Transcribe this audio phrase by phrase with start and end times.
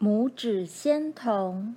[0.00, 1.74] 拇指仙童。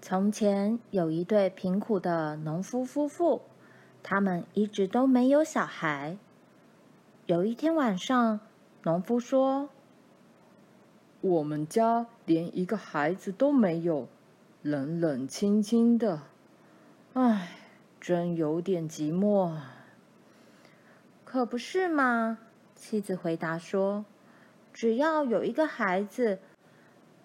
[0.00, 3.42] 从前有一对贫苦的农夫夫妇，
[4.02, 6.18] 他们一直都没有小孩。
[7.26, 8.40] 有一天晚上，
[8.82, 9.68] 农夫说
[11.22, 14.08] ：“我们家连一个孩子都没有，
[14.62, 16.22] 冷冷清清的，
[17.12, 17.52] 唉，
[18.00, 19.56] 真有点寂寞。”
[21.24, 22.38] 可不是嘛？
[22.74, 24.04] 妻子回答说。
[24.76, 26.38] 只要有一个孩子，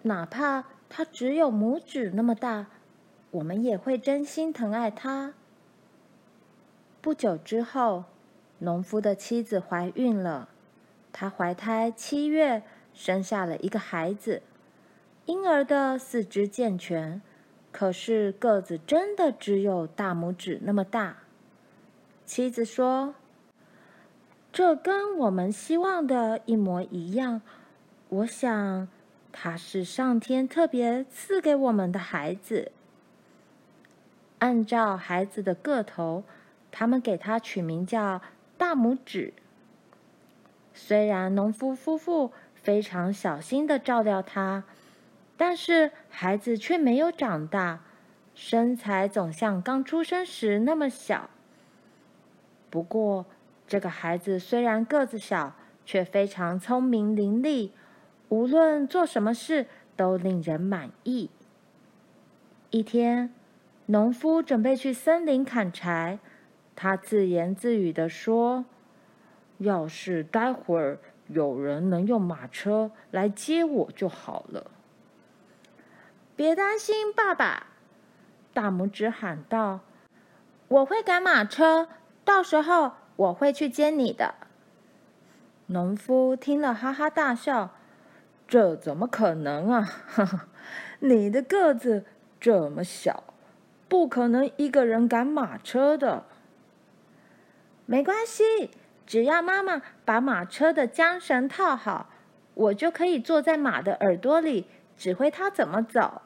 [0.04, 2.68] 哪怕他只有拇指那么大，
[3.30, 5.34] 我们也会真心疼爱他。
[7.02, 8.04] 不久之后，
[8.60, 10.48] 农夫的妻子怀孕了，
[11.12, 12.62] 她怀胎七月，
[12.94, 14.40] 生下了一个孩子。
[15.26, 17.20] 婴儿的四肢健全，
[17.70, 21.18] 可是个子真的只有大拇指那么大。
[22.24, 23.14] 妻子说。
[24.52, 27.40] 这跟我们希望的一模一样。
[28.10, 28.86] 我想，
[29.32, 32.70] 他是上天特别赐给我们的孩子。
[34.40, 36.24] 按照孩子的个头，
[36.70, 38.20] 他们给他取名叫
[38.58, 39.32] 大拇指。
[40.74, 44.64] 虽然农夫夫妇非常小心地照料他，
[45.38, 47.80] 但是孩子却没有长大，
[48.34, 51.30] 身材总像刚出生时那么小。
[52.68, 53.24] 不过，
[53.72, 55.54] 这个孩子虽然个子小，
[55.86, 57.70] 却非常聪明伶俐，
[58.28, 61.30] 无论做什么事都令人满意。
[62.68, 63.32] 一天，
[63.86, 66.18] 农夫准备去森林砍柴，
[66.76, 68.66] 他自言自语地说
[69.56, 70.98] ：“要是待会儿
[71.28, 74.70] 有人能用马车来接我就好了。”
[76.36, 77.68] 别担心，爸爸，
[78.52, 79.80] 大拇指喊道
[80.68, 81.88] ：“我会赶马车，
[82.22, 84.34] 到时候。”我会去接你的。
[85.66, 87.70] 农夫听了，哈哈大笑
[88.48, 89.88] ：“这怎么可能啊？
[90.98, 92.04] 你的个子
[92.40, 93.22] 这么小，
[93.88, 96.24] 不可能一个人赶马车的。”
[97.86, 98.70] 没关系，
[99.06, 102.10] 只要妈妈把马车的缰绳套好，
[102.54, 104.66] 我就可以坐在马的耳朵里，
[104.96, 106.22] 指挥它怎么走。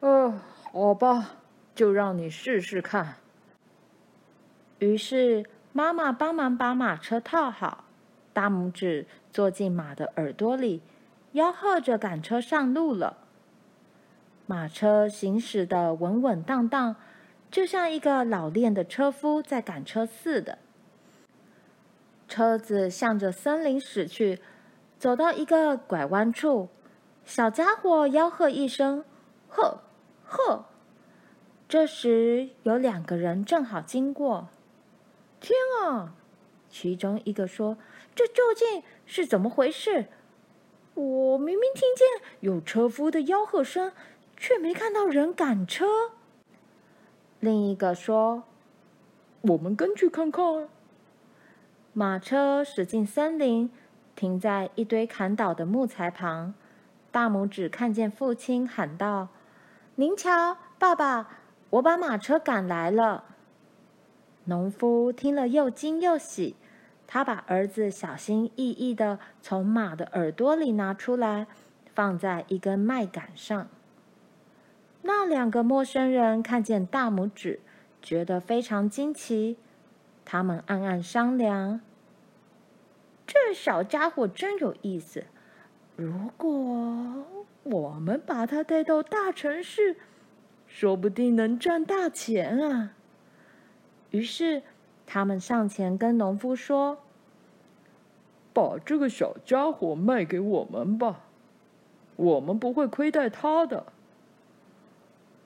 [0.00, 0.34] 哦，
[0.72, 1.36] 好吧，
[1.74, 3.16] 就让你试试看。
[4.84, 7.84] 于是，妈妈帮忙把马车套好，
[8.32, 10.82] 大拇指坐进马的耳朵里，
[11.32, 13.16] 吆喝着赶车上路了。
[14.46, 16.96] 马车行驶的稳稳当当，
[17.50, 20.58] 就像一个老练的车夫在赶车似的。
[22.28, 24.40] 车子向着森林驶去，
[24.98, 26.68] 走到一个拐弯处，
[27.24, 29.04] 小家伙吆喝一声
[29.48, 29.80] ：“呵，
[30.26, 30.66] 呵！”
[31.66, 34.48] 这时，有两个人正好经过。
[35.44, 36.14] 天啊！
[36.70, 37.76] 其中一个说
[38.16, 40.06] ：“这究竟是怎么回事？
[40.94, 42.06] 我明明听见
[42.40, 43.92] 有车夫的吆喝声，
[44.38, 45.84] 却没看到人赶车。”
[47.40, 48.44] 另一个说
[49.42, 50.66] ：“我们跟去看看。”
[51.92, 53.70] 马车驶进森林，
[54.16, 56.54] 停在一堆砍倒的木材旁。
[57.12, 59.28] 大拇指看见父亲，喊道
[59.96, 61.28] ：“您瞧，爸爸，
[61.68, 63.24] 我把马车赶来了。”
[64.44, 66.56] 农夫听了又惊又喜，
[67.06, 71.46] 他把儿子小心翼翼地从马的耳朵里拿出来，
[71.94, 73.68] 放在一根麦杆上。
[75.02, 77.60] 那两个陌生人看见大拇指，
[78.00, 79.56] 觉得非常惊奇，
[80.24, 81.80] 他们暗暗商量：
[83.26, 85.24] 这小家伙真有意思，
[85.96, 87.24] 如果
[87.62, 89.96] 我们把他带到大城市，
[90.66, 92.94] 说不定能赚大钱啊！
[94.14, 94.62] 于是，
[95.06, 96.98] 他们上前跟农夫说
[98.54, 101.24] ：“把这个小家伙卖给我们吧，
[102.14, 103.86] 我们不会亏待他的。”“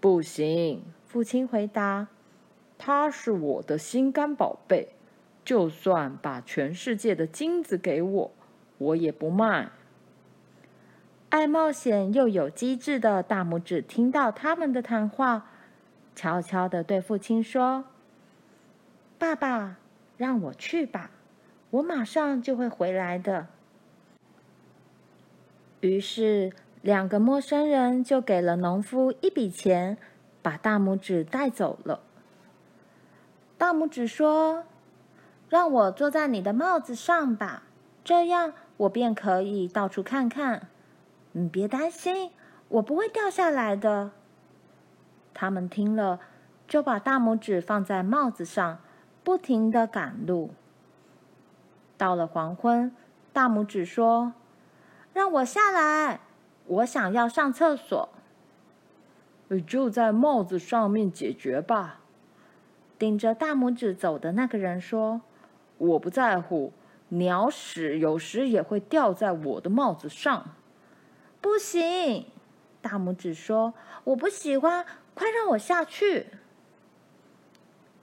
[0.00, 2.08] 不行。”父亲回答
[2.76, 4.90] ，“他是我的心肝宝贝，
[5.46, 8.30] 就算把全世界的金子给我，
[8.76, 9.70] 我也不卖。”
[11.30, 15.46] 爱冒险又有机智的大拇指听到他们的谈话，
[16.14, 17.86] 悄悄的对父亲说。
[19.18, 19.78] 爸爸，
[20.16, 21.10] 让我去吧，
[21.70, 23.48] 我马上就会回来的。
[25.80, 29.98] 于是，两个陌生人就给了农夫一笔钱，
[30.40, 32.00] 把大拇指带走了。
[33.56, 34.62] 大拇指说
[35.50, 37.64] ：“让我坐在你的帽子上吧，
[38.04, 40.68] 这样我便可以到处看看。
[41.32, 42.30] 你别担心，
[42.68, 44.12] 我不会掉下来的。”
[45.34, 46.20] 他们听了，
[46.68, 48.78] 就把大拇指放在帽子上。
[49.28, 50.54] 不停的赶路。
[51.98, 52.96] 到了黄昏，
[53.30, 54.32] 大拇指说
[55.12, 56.20] ：“让我下来，
[56.64, 58.08] 我想要上厕所。”
[59.66, 62.00] 就在帽子上面解决吧。
[62.98, 65.20] 顶着大拇指走的那个人说
[65.76, 66.72] ：“我不在乎，
[67.10, 70.54] 鸟屎有时也会掉在我的帽子上。”
[71.42, 72.24] 不行，
[72.80, 76.28] 大拇指说：“我不喜欢，快让我下去。”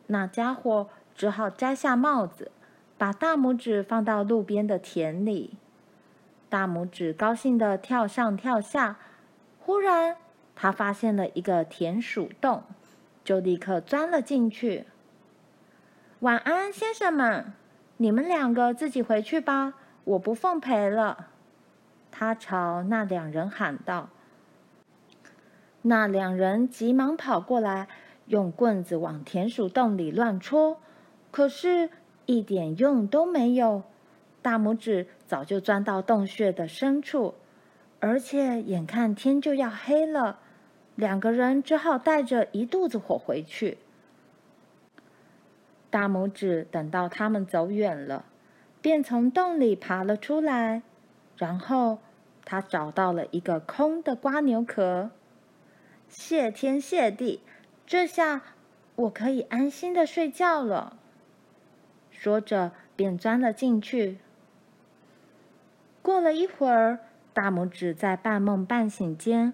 [0.07, 2.51] 那家伙只好摘下帽子，
[2.97, 5.57] 把大拇指放到路边的田里。
[6.49, 8.97] 大拇指高兴地跳上跳下，
[9.59, 10.17] 忽然，
[10.55, 12.63] 他发现了一个田鼠洞，
[13.23, 14.85] 就立刻钻了进去。
[16.19, 17.53] 晚安，先生们，
[17.97, 19.73] 你们两个自己回去吧，
[20.03, 21.27] 我不奉陪了。
[22.11, 24.09] 他朝那两人喊道。
[25.81, 27.87] 那两人急忙跑过来，
[28.27, 30.79] 用棍子往田鼠洞里乱戳，
[31.35, 31.89] 可是，
[32.27, 33.83] 一点用都没有。
[34.41, 37.35] 大拇指早就钻到洞穴的深处，
[37.99, 40.39] 而且眼看天就要黑了。
[40.95, 43.79] 两个人只好带着一肚子火回去。
[45.89, 48.23] 大拇指等到他们走远了，
[48.81, 50.83] 便从洞里爬了出来，
[51.35, 51.97] 然后
[52.45, 55.09] 他找到了一个空的蜗牛壳。
[56.07, 57.41] 谢天谢地，
[57.85, 58.41] 这下
[58.95, 60.97] 我可以安心的睡觉了。
[62.25, 64.17] 说着，便钻了进去。
[66.01, 67.01] 过了一会儿，
[67.35, 69.53] 大拇指在半梦半醒间。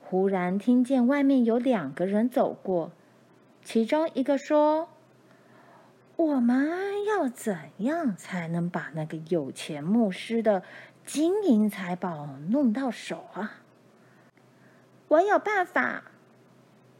[0.00, 2.90] 忽然听见外面有两个人走过，
[3.62, 4.88] 其中一个说
[6.16, 10.64] ：“我们要怎样才能把那个有钱牧师的
[11.06, 13.60] 金银财宝弄到手啊
[15.06, 16.02] ？”“我有办法！”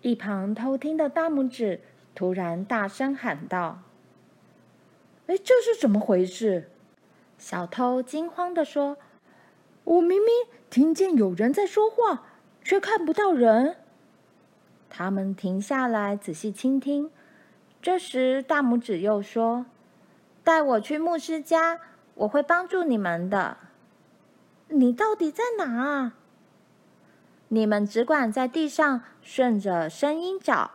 [0.03, 1.81] 一旁偷听的大拇指
[2.15, 3.81] 突然大声喊道
[5.29, 6.71] ：“哎，这是怎么回事？”
[7.39, 8.99] 小偷惊慌地说
[9.85, 10.29] ：“我明明
[10.69, 12.25] 听见有人在说话。”
[12.65, 13.77] 却看不到人。
[14.91, 17.11] 他们停下来仔细倾听。
[17.81, 19.65] 这时，大拇指又说
[20.45, 21.81] ：“带我去牧师家，
[22.15, 23.57] 我会帮助你们的。”
[24.69, 26.15] 你到底在哪啊？
[27.49, 30.73] 你们只管在地上顺着声音找。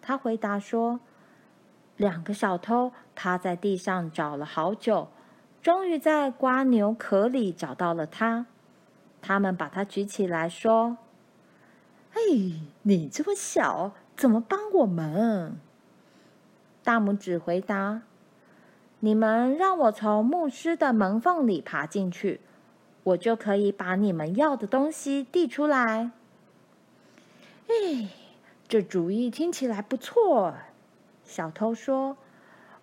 [0.00, 1.00] 他回答说
[1.96, 5.08] ：“两个小偷趴在地上找了好久，
[5.60, 8.46] 终于在瓜牛壳里找到了他。
[9.20, 10.98] 他们把他举起来说。”
[12.14, 12.20] 哎，
[12.82, 15.58] 你这么小，怎么帮我们？
[16.82, 18.02] 大拇指回答
[19.00, 22.40] ：“你们让我从牧师的门缝里爬进去，
[23.02, 26.10] 我就可以把你们要的东西递出来。”
[27.68, 28.08] 哎，
[28.66, 30.54] 这主意听起来不错。
[31.24, 32.16] 小偷说：“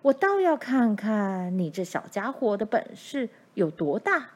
[0.06, 4.30] 我倒要看看你这小家伙的本事有多大。”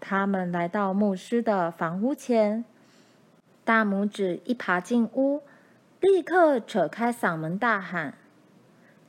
[0.00, 2.64] 他们来到牧师的房屋前。
[3.62, 5.42] 大拇指一爬进屋，
[6.00, 8.14] 立刻扯开嗓门大喊：“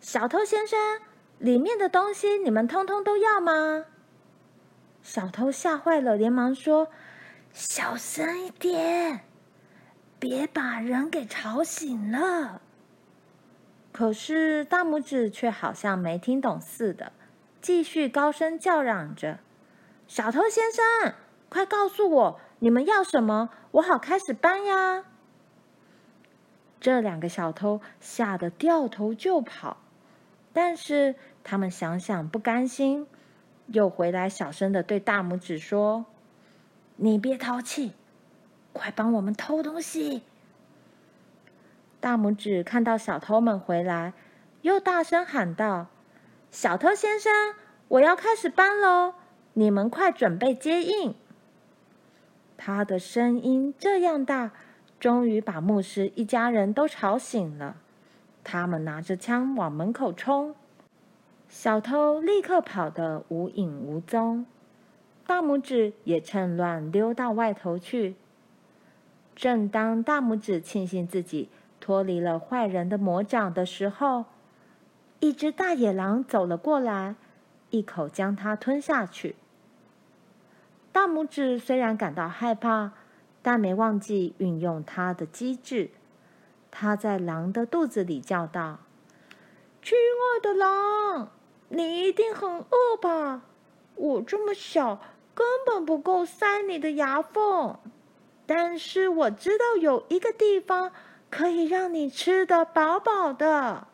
[0.02, 0.78] 小偷先生，
[1.38, 3.86] 里面的东西你们通通都要吗？”
[5.04, 6.90] 小偷吓坏了，连忙说
[7.54, 9.22] ：“小声一点，
[10.20, 12.64] 别把人给吵醒了。”
[13.98, 17.14] 可是大拇指却好像没听懂似的，
[17.64, 19.40] 继续高声叫嚷着
[20.08, 21.16] ：“小偷先生，
[21.50, 23.50] 快告诉我！”你们要什么？
[23.72, 25.04] 我好开始搬呀！
[26.80, 29.78] 这两个小偷吓得掉头就跑，
[30.54, 33.08] 但是他们想想不甘心，
[33.66, 36.06] 又回来小声的对大拇指说
[36.98, 37.94] ：“你别淘气，
[38.74, 40.22] 快帮我们偷东西！”
[42.00, 44.14] 大拇指看到小偷们回来，
[44.62, 45.88] 又大声喊道
[46.52, 47.32] ：“小偷先生，
[47.88, 49.16] 我要开始搬喽！
[49.54, 51.16] 你们快准备接应！”
[52.56, 54.52] 他的声音这样大，
[55.00, 57.78] 终于把牧师一家人都吵醒了。
[58.44, 60.56] 他们拿着枪往门口冲，
[61.50, 64.46] 小偷立刻跑得无影无踪。
[65.26, 68.16] 大拇指也趁乱溜到外头去。
[69.36, 71.50] 正当大拇指庆幸自己
[71.88, 74.26] 脱离了坏人的魔掌的时候，
[75.22, 77.16] 一只大野狼走了过来，
[77.70, 79.38] 一口将它吞下去。
[80.92, 82.92] 大拇指虽然感到害怕，
[83.42, 85.92] 但没忘记运用它的机智。
[86.70, 88.80] 它在狼的肚子里叫道
[89.82, 91.32] ：“亲爱的狼，
[91.70, 93.44] 你一定很饿吧？
[93.96, 95.00] 我这么小，
[95.34, 97.80] 根本不够塞你的牙缝。
[98.46, 100.92] 但是我知道有一个地方
[101.30, 103.88] 可以让你吃得饱饱的。”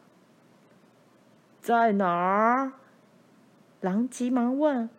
[1.61, 2.73] 在哪儿？
[3.79, 4.89] 狼急忙问：“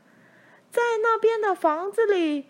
[0.70, 2.46] 在那边的房子里，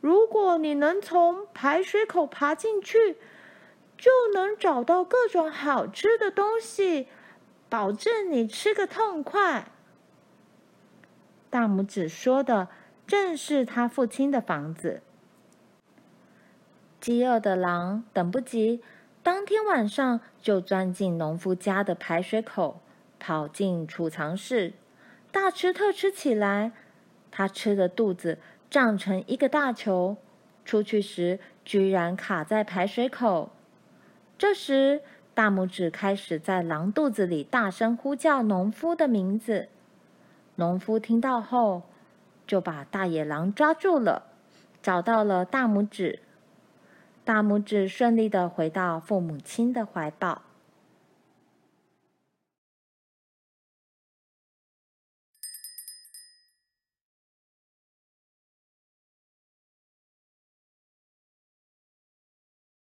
[0.00, 3.16] 如果你能从排水口爬进去，
[3.96, 7.08] 就能找到各种好吃的东西，
[7.68, 9.72] 保证你吃个痛快。”
[11.50, 12.68] 大拇指说的
[13.06, 15.02] 正是他父亲的房子。
[17.00, 18.82] 饥饿的狼等不及，
[19.28, 22.80] 当天晚上就钻进农夫家的排水口，
[23.20, 24.72] 跑进储藏室，
[25.30, 26.72] 大吃特吃起来。
[27.30, 28.38] 他吃的肚子
[28.70, 30.16] 胀成一个大球，
[30.64, 33.50] 出去时居然卡在排水口。
[34.38, 35.02] 这时，
[35.34, 39.68] 大拇指开始在狼肚子里大声呼叫农夫的名字。
[40.54, 41.82] 农夫听到后，
[42.46, 44.22] 就把大野狼抓住了，
[44.82, 46.20] 找到了大拇指。
[47.28, 50.47] 大拇指顺利的回到父母亲的怀抱。